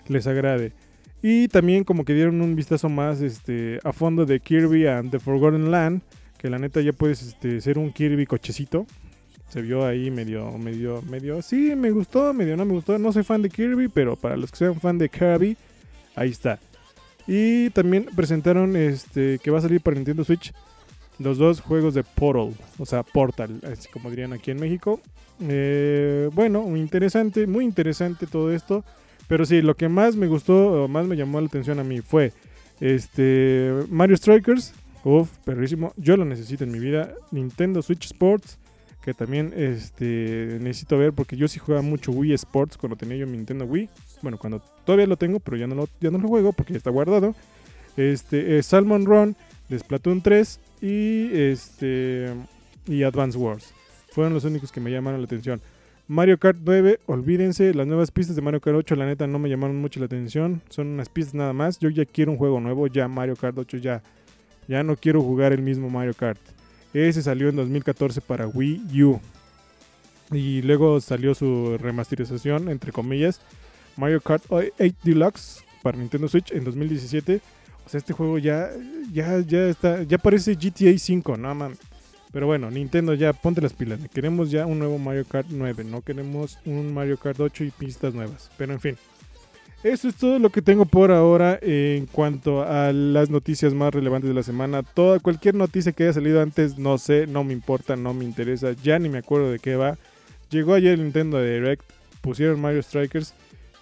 les 0.07 0.27
agrade. 0.27 0.73
Y 1.21 1.47
también 1.47 1.85
como 1.85 2.03
que 2.03 2.13
dieron 2.13 2.41
un 2.41 2.55
vistazo 2.55 2.89
más 2.89 3.21
este, 3.21 3.79
a 3.83 3.93
fondo 3.93 4.25
de 4.25 4.39
Kirby 4.41 4.87
and 4.87 5.11
the 5.11 5.19
Forgotten 5.19 5.71
Land. 5.71 6.01
Que 6.37 6.49
la 6.49 6.59
neta 6.59 6.81
ya 6.81 6.91
puedes 6.91 7.21
este, 7.21 7.61
ser 7.61 7.77
un 7.77 7.93
Kirby 7.93 8.25
cochecito 8.25 8.85
se 9.53 9.61
vio 9.61 9.85
ahí 9.85 10.09
medio, 10.09 10.57
medio, 10.57 11.03
medio, 11.03 11.43
sí, 11.43 11.75
me 11.75 11.91
gustó, 11.91 12.33
medio 12.33 12.57
no 12.57 12.65
me 12.65 12.73
gustó. 12.73 12.97
No 12.97 13.13
soy 13.13 13.21
fan 13.21 13.43
de 13.43 13.51
Kirby, 13.51 13.87
pero 13.87 14.15
para 14.15 14.35
los 14.35 14.49
que 14.49 14.57
sean 14.57 14.79
fan 14.79 14.97
de 14.97 15.09
Kirby, 15.09 15.55
ahí 16.15 16.31
está. 16.31 16.57
Y 17.27 17.69
también 17.69 18.07
presentaron 18.15 18.75
este 18.75 19.37
que 19.37 19.51
va 19.51 19.59
a 19.59 19.61
salir 19.61 19.79
para 19.79 19.93
Nintendo 19.93 20.23
Switch 20.23 20.51
los 21.23 21.37
dos 21.37 21.61
juegos 21.61 21.93
de 21.93 22.03
Portal, 22.03 22.53
o 22.77 22.85
sea, 22.85 23.03
Portal, 23.03 23.59
así 23.63 23.89
como 23.89 24.09
dirían 24.09 24.33
aquí 24.33 24.51
en 24.51 24.59
México. 24.59 24.99
Eh, 25.41 26.29
bueno, 26.33 26.61
muy 26.63 26.79
interesante, 26.79 27.47
muy 27.47 27.65
interesante 27.65 28.27
todo 28.27 28.51
esto. 28.53 28.83
Pero 29.27 29.45
sí, 29.45 29.61
lo 29.61 29.75
que 29.75 29.89
más 29.89 30.15
me 30.15 30.27
gustó, 30.27 30.83
o 30.83 30.87
más 30.87 31.07
me 31.07 31.15
llamó 31.15 31.39
la 31.39 31.47
atención 31.47 31.79
a 31.79 31.83
mí 31.83 32.01
fue 32.01 32.33
este 32.79 33.71
Mario 33.89 34.17
Strikers. 34.17 34.73
Uf, 35.03 35.29
perrísimo. 35.45 35.93
Yo 35.97 36.17
lo 36.17 36.25
necesito 36.25 36.63
en 36.63 36.71
mi 36.71 36.79
vida. 36.79 37.13
Nintendo 37.31 37.81
Switch 37.81 38.05
Sports 38.05 38.57
que 39.03 39.13
también 39.13 39.53
este, 39.55 40.59
necesito 40.61 40.97
ver 40.97 41.11
porque 41.11 41.35
yo 41.35 41.47
sí 41.49 41.59
jugaba 41.59 41.81
mucho 41.81 42.11
Wii 42.11 42.33
Sports 42.33 42.77
cuando 42.77 42.95
tenía 42.95 43.17
yo 43.17 43.27
mi 43.27 43.35
Nintendo 43.35 43.65
Wii. 43.65 43.89
Bueno, 44.21 44.37
cuando 44.37 44.61
todavía 44.85 45.07
lo 45.07 45.17
tengo, 45.17 45.41
pero 45.41 45.57
ya 45.57 45.67
no 45.67 45.75
lo, 45.75 45.89
ya 45.99 46.09
no 46.09 46.19
lo 46.19 46.29
juego 46.29 46.53
porque 46.53 46.73
ya 46.73 46.77
está 46.77 46.89
guardado. 46.89 47.35
Este, 47.97 48.63
Salmon 48.63 49.05
Run 49.05 49.35
de 49.73 49.79
Splatoon 49.79 50.21
3 50.21 50.59
y 50.81 51.29
este 51.33 52.33
y 52.87 53.03
Advance 53.03 53.37
Wars. 53.37 53.73
Fueron 54.11 54.33
los 54.33 54.43
únicos 54.45 54.71
que 54.71 54.79
me 54.79 54.91
llamaron 54.91 55.21
la 55.21 55.25
atención. 55.25 55.61
Mario 56.07 56.37
Kart 56.37 56.57
9, 56.63 56.99
olvídense, 57.07 57.73
las 57.73 57.87
nuevas 57.87 58.11
pistas 58.11 58.35
de 58.35 58.41
Mario 58.41 58.61
Kart 58.61 58.75
8 58.75 58.95
la 58.95 59.05
neta 59.05 59.25
no 59.25 59.39
me 59.39 59.49
llamaron 59.49 59.79
mucho 59.79 59.99
la 59.99 60.05
atención, 60.05 60.61
son 60.69 60.87
unas 60.87 61.09
pistas 61.09 61.33
nada 61.33 61.53
más. 61.53 61.79
Yo 61.79 61.89
ya 61.89 62.05
quiero 62.05 62.31
un 62.31 62.37
juego 62.37 62.59
nuevo, 62.59 62.87
ya 62.87 63.07
Mario 63.07 63.35
Kart 63.35 63.57
8 63.57 63.77
ya 63.77 64.03
ya 64.67 64.83
no 64.83 64.95
quiero 64.95 65.21
jugar 65.21 65.53
el 65.53 65.61
mismo 65.61 65.89
Mario 65.89 66.13
Kart. 66.13 66.39
Ese 66.93 67.21
salió 67.21 67.49
en 67.49 67.55
2014 67.55 68.21
para 68.21 68.47
Wii 68.47 69.03
U. 69.03 69.19
Y 70.31 70.61
luego 70.61 71.01
salió 71.01 71.35
su 71.35 71.77
remasterización, 71.77 72.69
entre 72.69 72.91
comillas, 72.91 73.41
Mario 73.97 74.21
Kart 74.21 74.43
8 74.49 74.73
Deluxe 75.03 75.63
para 75.81 75.97
Nintendo 75.97 76.27
Switch 76.27 76.51
en 76.51 76.63
2017. 76.63 77.41
O 77.85 77.89
sea, 77.89 77.97
este 77.97 78.13
juego 78.13 78.37
ya, 78.37 78.69
ya, 79.11 79.39
ya 79.39 79.67
está, 79.67 80.03
ya 80.03 80.17
parece 80.17 80.55
GTA 80.55 80.97
5, 80.97 81.37
no 81.37 81.53
mames. 81.53 81.79
Pero 82.31 82.47
bueno, 82.47 82.71
Nintendo 82.71 83.13
ya 83.13 83.31
ponte 83.31 83.61
las 83.61 83.73
pilas. 83.73 83.99
Queremos 84.11 84.49
ya 84.49 84.65
un 84.65 84.79
nuevo 84.79 84.97
Mario 84.97 85.25
Kart 85.25 85.47
9, 85.49 85.83
no 85.83 86.01
queremos 86.01 86.57
un 86.65 86.91
Mario 86.93 87.17
Kart 87.17 87.39
8 87.39 87.63
y 87.63 87.71
pistas 87.71 88.13
nuevas. 88.13 88.49
Pero 88.57 88.73
en 88.73 88.79
fin. 88.79 88.97
Eso 89.83 90.07
es 90.07 90.15
todo 90.15 90.39
lo 90.39 90.49
que 90.49 90.61
tengo 90.61 90.85
por 90.85 91.11
ahora 91.11 91.59
en 91.61 92.05
cuanto 92.05 92.63
a 92.63 92.93
las 92.93 93.29
noticias 93.29 93.73
más 93.73 93.93
relevantes 93.93 94.29
de 94.29 94.33
la 94.33 94.41
semana. 94.41 94.81
Toda 94.81 95.19
cualquier 95.19 95.55
noticia 95.55 95.91
que 95.91 96.03
haya 96.03 96.13
salido 96.13 96.41
antes, 96.41 96.77
no 96.77 96.97
sé, 96.97 97.27
no 97.27 97.43
me 97.43 97.51
importa, 97.51 97.97
no 97.97 98.13
me 98.13 98.23
interesa, 98.23 98.71
ya 98.81 98.97
ni 98.97 99.09
me 99.09 99.17
acuerdo 99.17 99.51
de 99.51 99.59
qué 99.59 99.75
va. 99.75 99.97
Llegó 100.49 100.73
ayer 100.73 100.93
el 100.93 101.03
Nintendo 101.03 101.43
Direct, 101.43 101.83
pusieron 102.21 102.61
Mario 102.61 102.81
Strikers 102.81 103.33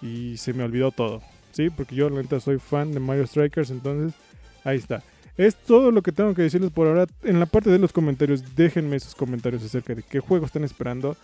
y 0.02 0.36
se 0.38 0.52
me 0.52 0.64
olvidó 0.64 0.90
todo. 0.90 1.22
Sí, 1.52 1.70
porque 1.70 1.94
yo 1.94 2.08
realmente 2.08 2.40
soy 2.40 2.58
fan 2.58 2.92
de 2.92 3.00
Mario 3.00 3.26
Strikers, 3.26 3.70
entonces 3.70 4.18
ahí 4.64 4.78
está. 4.78 5.02
Es 5.36 5.56
todo 5.56 5.90
lo 5.90 6.02
que 6.02 6.12
tengo 6.12 6.34
que 6.34 6.42
decirles 6.42 6.70
por 6.70 6.86
ahora. 6.86 7.06
En 7.22 7.40
la 7.40 7.46
parte 7.46 7.70
de 7.70 7.78
los 7.78 7.92
comentarios, 7.92 8.54
déjenme 8.54 8.98
sus 9.00 9.14
comentarios 9.14 9.62
acerca 9.62 9.94
de 9.94 10.02
qué 10.02 10.20
juego 10.20 10.46
están 10.46 10.64
esperando 10.64 11.16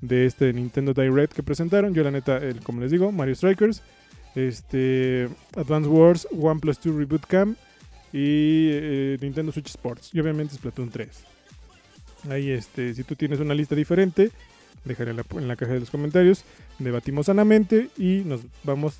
de 0.00 0.26
este 0.26 0.52
Nintendo 0.52 0.94
Direct 0.94 1.32
que 1.32 1.42
presentaron. 1.42 1.94
Yo 1.94 2.04
la 2.04 2.10
neta, 2.10 2.38
el, 2.38 2.60
como 2.60 2.80
les 2.80 2.90
digo, 2.90 3.10
Mario 3.10 3.34
Strikers 3.34 3.82
este, 4.34 5.28
Advance 5.56 5.88
Wars, 5.88 6.28
OnePlus 6.30 6.80
2 6.80 6.94
Reboot 6.94 7.26
Camp 7.26 7.58
y 8.12 8.68
eh, 8.70 9.18
Nintendo 9.20 9.52
Switch 9.52 9.68
Sports. 9.68 10.10
Y 10.12 10.20
obviamente 10.20 10.54
Splatoon 10.54 10.90
3. 10.90 11.08
Ahí, 12.30 12.50
este, 12.50 12.94
si 12.94 13.04
tú 13.04 13.14
tienes 13.14 13.40
una 13.40 13.54
lista 13.54 13.74
diferente, 13.74 14.30
déjala 14.84 15.10
en 15.32 15.48
la, 15.48 15.56
caja 15.56 15.72
de 15.72 15.80
los 15.80 15.90
comentarios. 15.90 16.44
Debatimos 16.78 17.26
sanamente 17.26 17.88
y 17.96 18.22
nos 18.24 18.40
vamos 18.64 18.98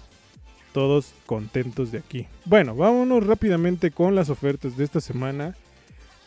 todos 0.73 1.13
contentos 1.27 1.93
de 1.93 1.99
aquí. 1.99 2.27
Bueno, 2.45 2.75
vámonos 2.75 3.27
rápidamente 3.27 3.91
con 3.91 4.15
las 4.15 4.31
ofertas 4.31 4.77
de 4.77 4.85
esta 4.85 5.01
semana. 5.01 5.55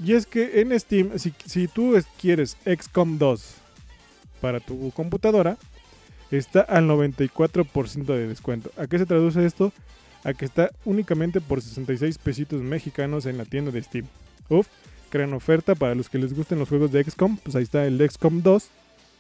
Y 0.04 0.14
es 0.14 0.26
que 0.26 0.62
en 0.62 0.78
Steam, 0.80 1.12
si, 1.18 1.68
tú 1.68 1.96
quieres 2.20 2.58
XCOM 2.66 3.18
2 3.18 3.56
para 4.40 4.60
tu 4.60 4.92
computadora, 4.92 5.58
está 6.32 6.62
al 6.62 6.88
94% 6.88 8.06
de 8.06 8.28
descuento. 8.28 8.72
¿A 8.78 8.88
qué 8.88 8.98
se 8.98 9.06
traduce 9.06 9.46
esto? 9.46 9.72
A 10.24 10.34
que 10.34 10.46
está 10.46 10.72
únicamente 10.86 11.40
por 11.40 11.62
66 11.62 12.18
pesitos 12.18 12.62
mexicanos 12.62 13.26
en 13.26 13.38
la 13.38 13.46
tienda 13.46 13.72
de 13.72 13.84
Steam. 13.84 14.08
Uf, 14.50 14.68
crean 15.10 15.34
oferta 15.34 15.76
para 15.76 15.94
los 15.94 16.10
que 16.10 16.18
les 16.18 16.34
gusten 16.34 16.58
los 16.58 16.70
juegos 16.70 16.92
de 16.92 17.04
XCOM. 17.04 17.38
Pues 17.38 17.56
ahí 17.56 17.64
está 17.64 17.86
el 17.86 18.00
XCOM 18.10 18.42
2. 18.42 18.70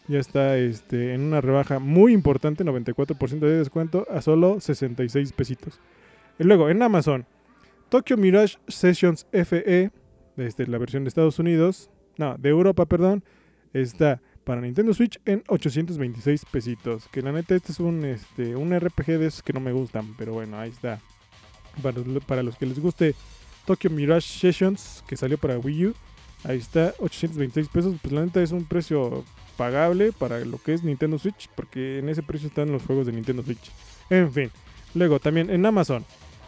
Ya 0.08 0.20
está 0.20 0.58
este, 0.58 1.14
en 1.14 1.22
una 1.22 1.42
rebaja 1.42 1.80
muy 1.80 2.14
importante, 2.14 2.66
94% 2.66 3.40
de 3.40 3.58
descuento, 3.58 4.06
a 4.10 4.22
solo 4.22 4.60
66 4.60 5.32
pesitos. 5.34 5.80
Y 6.40 6.44
luego 6.44 6.70
en 6.70 6.82
Amazon, 6.82 7.26
Tokyo 7.90 8.18
Mirage 8.18 8.58
Sessions 8.68 9.28
FE, 9.32 9.92
desde 10.36 10.68
la 10.68 10.78
versión 10.78 11.04
de 11.04 11.10
Estados 11.10 11.40
Unidos, 11.40 11.90
no, 12.18 12.36
de 12.38 12.50
Europa, 12.50 12.86
perdón, 12.86 13.24
está 13.74 14.22
para 14.44 14.62
Nintendo 14.62 14.94
Switch 14.94 15.20
en 15.26 15.44
826 15.48 16.46
pesitos. 16.52 17.08
Que 17.12 17.22
la 17.22 17.32
neta 17.32 17.56
este 17.56 17.72
es 17.72 17.80
un, 17.80 18.04
este, 18.06 18.56
un 18.56 18.78
RPG 18.78 19.20
de 19.20 19.28
esos 19.28 19.44
que 19.44 19.54
no 19.54 19.60
me 19.60 19.72
gustan, 19.72 20.16
pero 20.18 20.34
bueno, 20.34 20.58
ahí 20.58 20.70
está. 20.70 21.00
Para, 21.82 22.02
para 22.26 22.44
los 22.44 22.58
que 22.58 22.66
les 22.66 22.80
guste 22.80 23.16
Tokyo 23.66 23.90
Mirage 23.90 24.28
Sessions, 24.28 25.04
que 25.08 25.16
salió 25.16 25.38
para 25.38 25.58
Wii 25.58 25.88
U, 25.88 25.94
ahí 26.44 26.58
está, 26.58 26.94
826 27.00 27.68
pesos. 27.70 27.96
Pues 28.02 28.14
la 28.14 28.26
neta 28.26 28.42
es 28.42 28.52
un 28.52 28.66
precio 28.66 29.24
pagable 29.62 30.12
para 30.12 30.40
lo 30.40 30.58
que 30.58 30.74
es 30.74 30.84
Nintendo 30.84 31.20
Switch, 31.20 31.48
porque 31.56 32.00
en 32.00 32.10
ese 32.10 32.24
precio 32.24 32.48
están 32.48 32.72
los 32.72 32.82
juegos 32.82 33.06
de 33.06 33.12
Nintendo 33.12 33.44
Switch. 33.44 33.72
En 34.10 34.34
fin, 34.34 34.50
luego 34.96 35.20
también 35.20 35.52
en 35.52 35.64
Amazon, 35.64 36.04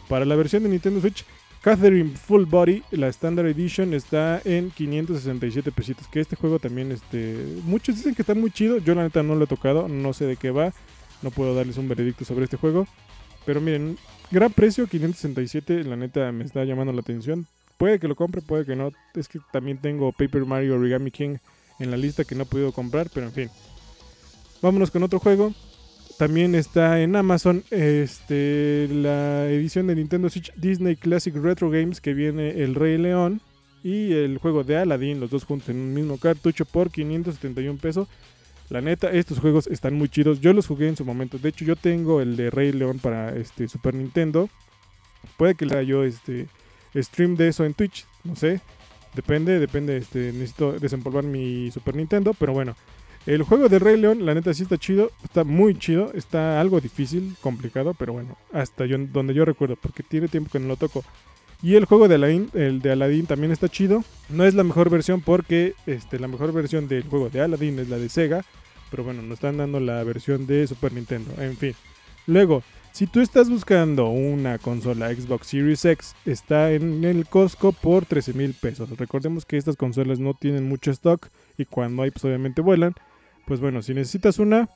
para 0.08 0.24
la 0.24 0.34
versión 0.34 0.64
de 0.64 0.68
Nintendo 0.68 1.00
Switch, 1.00 1.24
Catherine 1.62 2.10
Full 2.16 2.46
Body, 2.46 2.82
la 2.90 3.06
Standard 3.06 3.46
Edition, 3.46 3.94
está 3.94 4.42
en 4.44 4.72
567 4.72 5.70
pesitos. 5.70 6.08
Que 6.08 6.18
este 6.18 6.34
juego 6.34 6.58
también, 6.58 6.90
este, 6.90 7.36
muchos 7.62 7.94
dicen 7.94 8.16
que 8.16 8.22
está 8.22 8.34
muy 8.34 8.50
chido. 8.50 8.78
Yo 8.78 8.96
la 8.96 9.04
neta 9.04 9.22
no 9.22 9.36
lo 9.36 9.44
he 9.44 9.46
tocado, 9.46 9.86
no 9.86 10.12
sé 10.12 10.26
de 10.26 10.36
qué 10.36 10.50
va. 10.50 10.72
No 11.22 11.30
puedo 11.30 11.54
darles 11.54 11.78
un 11.78 11.88
veredicto 11.88 12.24
sobre 12.24 12.44
este 12.44 12.56
juego. 12.56 12.88
Pero 13.46 13.60
miren, 13.60 13.96
gran 14.32 14.50
precio, 14.52 14.88
567, 14.88 15.84
la 15.84 15.94
neta 15.94 16.32
me 16.32 16.44
está 16.44 16.64
llamando 16.64 16.92
la 16.92 17.00
atención. 17.00 17.46
Puede 17.78 18.00
que 18.00 18.08
lo 18.08 18.16
compre, 18.16 18.42
puede 18.42 18.66
que 18.66 18.74
no. 18.74 18.90
Es 19.14 19.28
que 19.28 19.38
también 19.52 19.78
tengo 19.78 20.10
Paper 20.10 20.44
Mario 20.44 20.74
Origami 20.74 21.12
King 21.12 21.36
en 21.78 21.90
la 21.90 21.96
lista 21.96 22.24
que 22.24 22.34
no 22.34 22.42
he 22.42 22.46
podido 22.46 22.72
comprar, 22.72 23.10
pero 23.12 23.26
en 23.26 23.32
fin. 23.32 23.50
Vámonos 24.62 24.90
con 24.90 25.02
otro 25.02 25.18
juego. 25.18 25.52
También 26.18 26.54
está 26.54 27.00
en 27.00 27.16
Amazon 27.16 27.64
este, 27.70 28.88
la 28.90 29.48
edición 29.48 29.88
de 29.88 29.96
Nintendo 29.96 30.30
Switch 30.30 30.52
Disney 30.54 30.94
Classic 30.94 31.34
Retro 31.34 31.70
Games 31.70 32.00
que 32.00 32.14
viene 32.14 32.62
El 32.62 32.76
Rey 32.76 32.96
León 32.98 33.40
y 33.82 34.12
el 34.12 34.38
juego 34.38 34.62
de 34.62 34.78
Aladdin, 34.78 35.18
los 35.18 35.30
dos 35.30 35.44
juntos 35.44 35.68
en 35.70 35.76
un 35.76 35.92
mismo 35.92 36.16
cartucho 36.18 36.64
por 36.64 36.90
571 36.90 37.78
pesos. 37.78 38.08
La 38.70 38.80
neta, 38.80 39.10
estos 39.10 39.40
juegos 39.40 39.66
están 39.66 39.94
muy 39.94 40.08
chidos. 40.08 40.40
Yo 40.40 40.52
los 40.52 40.66
jugué 40.66 40.88
en 40.88 40.96
su 40.96 41.04
momento. 41.04 41.38
De 41.38 41.50
hecho, 41.50 41.64
yo 41.64 41.76
tengo 41.76 42.22
el 42.22 42.36
de 42.36 42.48
Rey 42.50 42.72
León 42.72 42.98
para 42.98 43.36
este 43.36 43.68
Super 43.68 43.94
Nintendo. 43.94 44.48
Puede 45.36 45.54
que 45.54 45.66
le 45.66 45.74
haga 45.74 45.82
yo 45.82 46.04
este 46.04 46.48
stream 46.94 47.36
de 47.36 47.48
eso 47.48 47.64
en 47.64 47.74
Twitch, 47.74 48.06
no 48.22 48.36
sé. 48.36 48.60
Depende, 49.14 49.58
depende, 49.58 49.96
este, 49.96 50.32
necesito 50.32 50.72
desempolvar 50.72 51.24
mi 51.24 51.70
Super 51.70 51.94
Nintendo, 51.96 52.34
pero 52.34 52.52
bueno. 52.52 52.74
El 53.26 53.42
juego 53.42 53.70
de 53.70 53.78
Rey 53.78 53.98
León, 53.98 54.26
la 54.26 54.34
neta 54.34 54.52
sí 54.52 54.64
está 54.64 54.76
chido, 54.76 55.10
está 55.22 55.44
muy 55.44 55.78
chido, 55.78 56.12
está 56.12 56.60
algo 56.60 56.78
difícil, 56.82 57.34
complicado, 57.40 57.94
pero 57.94 58.12
bueno, 58.12 58.36
hasta 58.52 58.84
yo, 58.84 58.98
donde 58.98 59.32
yo 59.32 59.46
recuerdo, 59.46 59.76
porque 59.76 60.02
tiene 60.02 60.28
tiempo 60.28 60.50
que 60.50 60.58
no 60.58 60.68
lo 60.68 60.76
toco. 60.76 61.02
Y 61.62 61.76
el 61.76 61.86
juego 61.86 62.06
de 62.06 62.16
Aladdin, 62.16 62.50
el 62.52 62.82
de 62.82 62.92
Aladdin 62.92 63.24
también 63.24 63.50
está 63.50 63.70
chido. 63.70 64.04
No 64.28 64.44
es 64.44 64.52
la 64.52 64.64
mejor 64.64 64.90
versión 64.90 65.22
porque 65.22 65.72
este, 65.86 66.18
la 66.18 66.28
mejor 66.28 66.52
versión 66.52 66.88
del 66.88 67.04
juego 67.04 67.30
de 67.30 67.40
Aladdin 67.40 67.78
es 67.78 67.88
la 67.88 67.96
de 67.96 68.10
Sega. 68.10 68.44
Pero 68.90 69.02
bueno, 69.02 69.22
nos 69.22 69.34
están 69.36 69.56
dando 69.56 69.80
la 69.80 70.04
versión 70.04 70.46
de 70.46 70.66
Super 70.66 70.92
Nintendo. 70.92 71.32
En 71.42 71.56
fin. 71.56 71.74
Luego, 72.26 72.62
si 72.94 73.08
tú 73.08 73.20
estás 73.20 73.50
buscando 73.50 74.06
una 74.06 74.58
consola 74.58 75.12
Xbox 75.12 75.48
Series 75.48 75.84
X, 75.84 76.14
está 76.24 76.70
en 76.70 77.02
el 77.02 77.26
Costco 77.26 77.72
por 77.72 78.06
13 78.06 78.34
mil 78.34 78.54
pesos. 78.54 78.88
Recordemos 78.96 79.44
que 79.44 79.56
estas 79.56 79.74
consolas 79.74 80.20
no 80.20 80.32
tienen 80.34 80.68
mucho 80.68 80.92
stock 80.92 81.26
y 81.58 81.64
cuando 81.64 82.04
hay, 82.04 82.12
pues 82.12 82.24
obviamente 82.24 82.62
vuelan. 82.62 82.94
Pues 83.48 83.58
bueno, 83.58 83.82
si 83.82 83.94
necesitas 83.94 84.38
una 84.38 84.68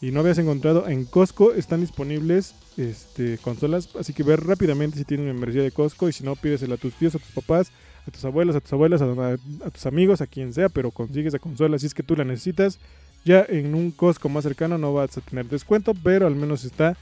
y 0.00 0.10
no 0.10 0.20
habías 0.20 0.38
encontrado 0.38 0.88
en 0.88 1.04
Costco, 1.04 1.52
están 1.52 1.82
disponibles 1.82 2.54
este, 2.78 3.36
consolas. 3.36 3.94
Así 3.94 4.14
que 4.14 4.22
ver 4.22 4.40
rápidamente 4.42 4.96
si 4.96 5.04
tienen 5.04 5.26
membresía 5.26 5.62
de 5.62 5.70
Costco 5.70 6.08
y 6.08 6.14
si 6.14 6.24
no, 6.24 6.36
pídesela 6.36 6.76
a 6.76 6.78
tus 6.78 6.94
tíos, 6.94 7.14
a 7.14 7.18
tus 7.18 7.32
papás, 7.32 7.72
a 8.08 8.10
tus 8.10 8.24
abuelos, 8.24 8.56
a 8.56 8.60
tus 8.60 8.72
abuelas, 8.72 9.02
a, 9.02 9.70
tus 9.70 9.84
amigos, 9.84 10.22
a 10.22 10.26
quien 10.26 10.54
sea, 10.54 10.70
pero 10.70 10.92
consigues 10.92 11.34
la 11.34 11.38
consola 11.38 11.78
si 11.78 11.84
es 11.84 11.92
que 11.92 12.02
tú 12.02 12.16
la 12.16 12.24
necesitas. 12.24 12.78
Ya 13.26 13.44
en 13.46 13.74
un 13.74 13.90
Costco 13.90 14.30
más 14.30 14.44
cercano 14.44 14.78
no 14.78 14.94
vas 14.94 15.18
a 15.18 15.20
tener 15.20 15.44
descuento, 15.44 15.92
pero 16.02 16.26
al 16.26 16.36
menos 16.36 16.64
está 16.64 16.96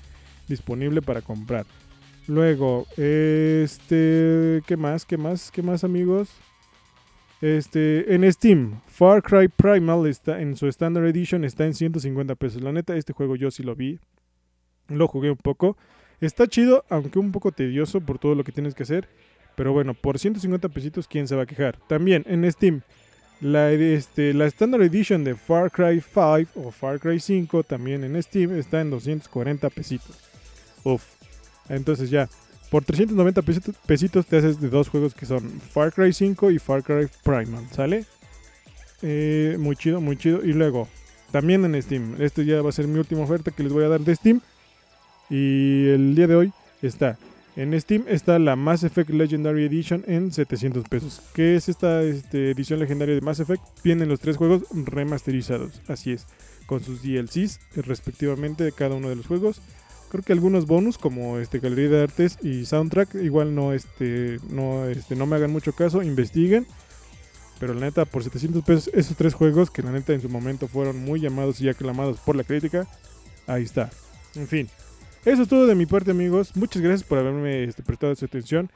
disponible 0.48 1.02
para 1.02 1.22
comprar. 1.22 1.66
Luego, 2.26 2.86
este, 2.96 4.62
¿qué 4.66 4.76
más? 4.76 5.06
¿Qué 5.06 5.16
más? 5.16 5.50
¿Qué 5.50 5.62
más, 5.62 5.82
amigos? 5.84 6.28
Este, 7.40 8.14
en 8.14 8.30
Steam, 8.32 8.80
Far 8.86 9.22
Cry 9.22 9.48
Primal 9.48 10.06
está 10.06 10.40
en 10.40 10.56
su 10.56 10.66
Standard 10.66 11.06
Edition, 11.06 11.44
está 11.44 11.64
en 11.64 11.74
150 11.74 12.34
pesos. 12.34 12.62
La 12.62 12.72
neta, 12.72 12.96
este 12.96 13.12
juego 13.12 13.36
yo 13.36 13.50
sí 13.50 13.62
lo 13.62 13.74
vi. 13.76 13.98
Lo 14.88 15.06
jugué 15.06 15.30
un 15.30 15.36
poco. 15.36 15.76
Está 16.20 16.46
chido, 16.48 16.84
aunque 16.90 17.18
un 17.18 17.32
poco 17.32 17.52
tedioso 17.52 18.00
por 18.00 18.18
todo 18.18 18.34
lo 18.34 18.44
que 18.44 18.52
tienes 18.52 18.74
que 18.74 18.82
hacer. 18.82 19.08
Pero 19.54 19.72
bueno, 19.72 19.94
por 19.94 20.18
150 20.18 20.68
pesitos, 20.68 21.08
¿quién 21.08 21.28
se 21.28 21.36
va 21.36 21.42
a 21.42 21.46
quejar? 21.46 21.78
También 21.88 22.24
en 22.26 22.50
Steam, 22.50 22.82
la, 23.40 23.70
este, 23.72 24.34
la 24.34 24.46
Standard 24.46 24.82
Edition 24.82 25.24
de 25.24 25.34
Far 25.34 25.70
Cry 25.70 26.00
5 26.00 26.48
o 26.56 26.70
Far 26.72 27.00
Cry 27.00 27.20
5 27.20 27.62
también 27.62 28.04
en 28.04 28.20
Steam 28.22 28.56
está 28.56 28.80
en 28.80 28.90
240 28.90 29.70
pesitos. 29.70 30.27
Uf. 30.84 31.04
Entonces 31.68 32.10
ya, 32.10 32.28
por 32.70 32.84
390 32.84 33.42
pesitos, 33.86 34.26
te 34.26 34.36
haces 34.36 34.60
de 34.60 34.68
dos 34.68 34.88
juegos 34.88 35.14
que 35.14 35.26
son 35.26 35.42
Far 35.72 35.92
Cry 35.92 36.12
5 36.12 36.50
y 36.50 36.58
Far 36.58 36.82
Cry 36.82 37.08
Primal, 37.22 37.66
¿sale? 37.72 38.04
Eh, 39.00 39.56
muy 39.58 39.76
chido, 39.76 40.00
muy 40.00 40.16
chido. 40.16 40.44
Y 40.44 40.52
luego, 40.52 40.88
también 41.30 41.64
en 41.64 41.80
Steam. 41.82 42.16
Este 42.18 42.44
ya 42.44 42.60
va 42.60 42.68
a 42.68 42.72
ser 42.72 42.86
mi 42.86 42.98
última 42.98 43.22
oferta 43.22 43.50
que 43.50 43.62
les 43.62 43.72
voy 43.72 43.84
a 43.84 43.88
dar 43.88 44.00
de 44.00 44.14
Steam. 44.14 44.40
Y 45.30 45.88
el 45.88 46.14
día 46.14 46.26
de 46.26 46.36
hoy 46.36 46.52
está. 46.82 47.18
En 47.56 47.78
Steam 47.80 48.04
está 48.06 48.38
la 48.38 48.54
Mass 48.54 48.84
Effect 48.84 49.10
Legendary 49.10 49.64
Edition 49.64 50.04
en 50.06 50.30
700 50.30 50.84
pesos. 50.88 51.22
¿Qué 51.34 51.56
es 51.56 51.68
esta 51.68 52.02
este, 52.02 52.50
edición 52.50 52.80
legendaria 52.80 53.14
de 53.14 53.20
Mass 53.20 53.40
Effect? 53.40 53.62
Vienen 53.82 54.08
los 54.08 54.20
tres 54.20 54.36
juegos 54.36 54.62
remasterizados. 54.70 55.80
Así 55.88 56.12
es. 56.12 56.26
Con 56.66 56.80
sus 56.80 57.02
DLCs 57.02 57.60
respectivamente 57.76 58.62
de 58.62 58.72
cada 58.72 58.94
uno 58.94 59.08
de 59.08 59.16
los 59.16 59.26
juegos 59.26 59.60
creo 60.08 60.22
que 60.22 60.32
algunos 60.32 60.66
bonus 60.66 60.98
como 60.98 61.38
este 61.38 61.58
galería 61.58 61.88
de 61.90 62.02
artes 62.02 62.38
y 62.42 62.64
soundtrack 62.64 63.14
igual 63.16 63.54
no 63.54 63.72
este 63.72 64.38
no 64.50 64.86
este 64.86 65.16
no 65.16 65.26
me 65.26 65.36
hagan 65.36 65.52
mucho 65.52 65.72
caso 65.72 66.02
investiguen. 66.02 66.66
Pero 67.60 67.74
la 67.74 67.80
neta 67.80 68.04
por 68.04 68.22
700 68.22 68.62
pesos 68.62 68.90
esos 68.94 69.16
tres 69.16 69.34
juegos 69.34 69.70
que 69.70 69.82
la 69.82 69.90
neta 69.90 70.12
en 70.12 70.20
su 70.20 70.28
momento 70.28 70.68
fueron 70.68 71.04
muy 71.04 71.20
llamados 71.20 71.60
y 71.60 71.68
aclamados 71.68 72.18
por 72.18 72.36
la 72.36 72.44
crítica 72.44 72.86
ahí 73.46 73.64
está. 73.64 73.90
En 74.34 74.46
fin 74.46 74.68
eso 75.24 75.42
es 75.42 75.48
todo 75.48 75.66
de 75.66 75.74
mi 75.74 75.84
parte 75.84 76.10
amigos. 76.10 76.56
Muchas 76.56 76.80
gracias 76.80 77.06
por 77.06 77.18
haberme 77.18 77.64
este, 77.64 77.82
prestado 77.82 78.14
su 78.14 78.24
atención. 78.24 78.70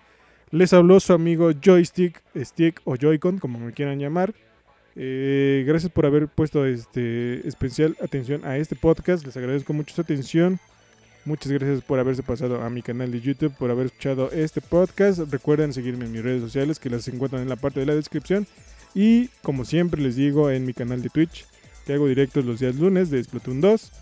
Les 0.50 0.72
habló 0.72 1.00
su 1.00 1.12
amigo 1.12 1.50
joystick 1.52 2.22
stick 2.36 2.80
o 2.84 2.96
joycon 3.00 3.38
como 3.38 3.58
me 3.58 3.72
quieran 3.72 3.98
llamar. 3.98 4.34
Eh, 4.94 5.64
gracias 5.66 5.90
por 5.90 6.04
haber 6.04 6.28
puesto 6.28 6.66
este 6.66 7.46
especial 7.48 7.96
atención 8.02 8.44
a 8.44 8.58
este 8.58 8.76
podcast. 8.76 9.24
Les 9.24 9.36
agradezco 9.36 9.72
mucho 9.72 9.94
su 9.94 10.02
atención 10.02 10.60
Muchas 11.24 11.52
gracias 11.52 11.84
por 11.84 12.00
haberse 12.00 12.24
pasado 12.24 12.62
a 12.62 12.68
mi 12.68 12.82
canal 12.82 13.12
de 13.12 13.20
YouTube, 13.20 13.54
por 13.56 13.70
haber 13.70 13.86
escuchado 13.86 14.32
este 14.32 14.60
podcast. 14.60 15.20
Recuerden 15.30 15.72
seguirme 15.72 16.06
en 16.06 16.12
mis 16.12 16.22
redes 16.24 16.42
sociales 16.42 16.80
que 16.80 16.90
las 16.90 17.06
encuentran 17.06 17.42
en 17.42 17.48
la 17.48 17.54
parte 17.54 17.78
de 17.78 17.86
la 17.86 17.94
descripción. 17.94 18.44
Y 18.92 19.28
como 19.40 19.64
siempre 19.64 20.02
les 20.02 20.16
digo 20.16 20.50
en 20.50 20.66
mi 20.66 20.74
canal 20.74 21.00
de 21.00 21.10
Twitch, 21.10 21.46
que 21.86 21.92
hago 21.92 22.08
directos 22.08 22.44
los 22.44 22.58
días 22.58 22.74
lunes 22.74 23.10
de 23.10 23.22
Splatoon 23.22 23.60
2. 23.60 23.92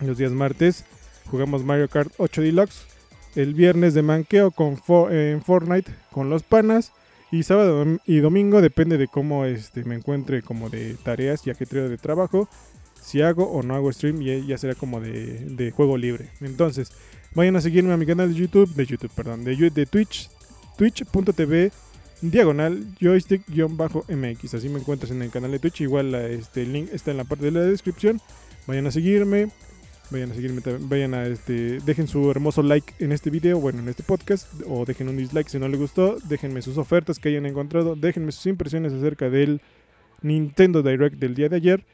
Los 0.00 0.16
días 0.16 0.32
martes 0.32 0.86
jugamos 1.30 1.62
Mario 1.62 1.88
Kart 1.88 2.10
8 2.16 2.40
Deluxe. 2.40 2.86
El 3.34 3.52
viernes 3.52 3.92
de 3.92 4.00
manqueo 4.00 4.50
con 4.50 4.80
en 5.10 5.42
Fortnite 5.42 5.92
con 6.10 6.30
los 6.30 6.42
panas. 6.42 6.92
Y 7.30 7.42
sábado 7.42 7.84
y 8.06 8.20
domingo 8.20 8.62
depende 8.62 8.96
de 8.96 9.08
cómo 9.08 9.44
este, 9.44 9.84
me 9.84 9.96
encuentre 9.96 10.40
como 10.40 10.70
de 10.70 10.94
tareas 10.94 11.46
y 11.46 11.50
ajetreo 11.50 11.90
de 11.90 11.98
trabajo 11.98 12.48
si 13.06 13.22
hago 13.22 13.44
o 13.44 13.62
no 13.62 13.76
hago 13.76 13.92
stream, 13.92 14.20
ya, 14.20 14.36
ya 14.38 14.58
será 14.58 14.74
como 14.74 15.00
de, 15.00 15.72
juego 15.76 15.96
libre. 15.96 16.28
Entonces, 16.40 16.90
vayan 17.36 17.54
a 17.54 17.60
seguirme 17.60 17.92
a 17.92 17.96
mi 17.96 18.04
canal 18.04 18.34
de 18.34 18.34
YouTube, 18.34 18.74
de 18.74 18.84
YouTube, 18.84 19.12
perdón, 19.14 19.44
de, 19.44 19.86
Twitch, 19.86 20.28
twitch.tv 20.76 21.70
diagonal 22.20 22.84
joystick-mx. 22.98 24.54
Así 24.54 24.68
me 24.68 24.80
encuentras 24.80 25.12
en 25.12 25.22
el 25.22 25.30
canal 25.30 25.52
de 25.52 25.60
Twitch. 25.60 25.82
Igual 25.82 26.16
este, 26.16 26.62
el 26.62 26.72
link 26.72 26.88
está 26.92 27.12
en 27.12 27.18
la 27.18 27.24
parte 27.24 27.44
de 27.44 27.52
la 27.52 27.60
descripción. 27.60 28.20
Vayan 28.66 28.88
a 28.88 28.90
seguirme. 28.90 29.50
Vayan 30.10 30.32
a 30.32 30.34
seguirme, 30.34 30.60
vayan 30.80 31.14
a 31.14 31.26
este, 31.26 31.78
dejen 31.80 32.08
su 32.08 32.28
hermoso 32.30 32.62
like 32.62 32.92
en 32.98 33.10
este 33.10 33.30
video, 33.30 33.58
bueno, 33.58 33.80
en 33.80 33.88
este 33.88 34.04
podcast, 34.04 34.48
o 34.64 34.84
dejen 34.84 35.08
un 35.08 35.16
dislike 35.16 35.48
si 35.48 35.58
no 35.58 35.66
les 35.66 35.80
gustó, 35.80 36.18
déjenme 36.28 36.62
sus 36.62 36.78
ofertas 36.78 37.18
que 37.18 37.30
hayan 37.30 37.44
encontrado, 37.44 37.96
déjenme 37.96 38.30
sus 38.30 38.46
impresiones 38.46 38.92
acerca 38.92 39.30
del 39.30 39.60
Nintendo 40.22 40.84
Direct 40.84 41.16
del 41.16 41.34
día 41.34 41.48
de 41.48 41.56
ayer. 41.56 41.84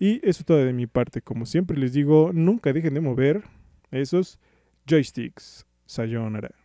Y 0.00 0.26
eso 0.26 0.42
todo 0.44 0.56
de 0.56 0.72
mi 0.72 0.86
parte. 0.86 1.20
Como 1.20 1.44
siempre 1.46 1.76
les 1.76 1.92
digo, 1.92 2.30
nunca 2.32 2.72
dejen 2.72 2.94
de 2.94 3.00
mover 3.02 3.44
esos 3.92 4.40
joysticks. 4.88 5.66
Sayonara. 5.84 6.59